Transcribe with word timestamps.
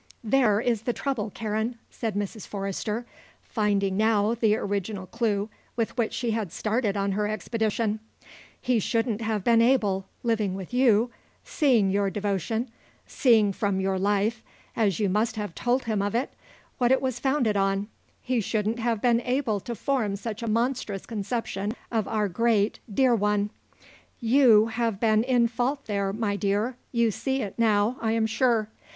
There 0.23 0.59
is 0.59 0.81
the 0.81 0.93
trouble, 0.93 1.29
Karen," 1.29 1.77
said 1.91 2.15
Mrs. 2.15 2.47
Forrester, 2.47 3.05
finding 3.43 3.97
now 3.97 4.33
the 4.33 4.55
original 4.55 5.05
clue 5.05 5.47
with 5.75 5.95
which 5.95 6.11
she 6.11 6.31
had 6.31 6.51
started 6.51 6.97
on 6.97 7.11
her 7.11 7.27
expedition; 7.27 7.99
"he 8.59 8.79
shouldn't 8.79 9.21
have 9.21 9.43
been 9.43 9.61
able, 9.61 10.07
living 10.23 10.55
with 10.55 10.73
you, 10.73 11.11
seeing 11.43 11.91
your 11.91 12.09
devotion, 12.09 12.71
seeing 13.05 13.53
from 13.53 13.79
your 13.79 13.99
life, 13.99 14.41
as 14.75 14.99
you 14.99 15.07
must 15.07 15.35
have 15.35 15.53
told 15.53 15.83
him 15.83 16.01
of 16.01 16.15
it, 16.15 16.33
what 16.79 16.91
it 16.91 16.99
was 16.99 17.19
founded 17.19 17.55
on, 17.55 17.87
he 18.23 18.41
shouldn't 18.41 18.79
have 18.79 19.03
been 19.03 19.21
able 19.21 19.59
to 19.59 19.75
form 19.75 20.15
such 20.15 20.41
a 20.41 20.47
monstrous 20.49 21.05
conception 21.05 21.73
of 21.91 22.07
our 22.07 22.27
great, 22.27 22.79
dear 22.91 23.13
one. 23.13 23.51
You 24.19 24.65
have 24.65 24.99
been 24.99 25.23
in 25.23 25.47
fault 25.47 25.85
there, 25.85 26.11
my 26.11 26.37
dear, 26.37 26.75
you 26.91 27.11
see 27.11 27.43
it 27.43 27.59
now, 27.59 27.97
I 28.01 28.13
am 28.13 28.25
sure. 28.25 28.67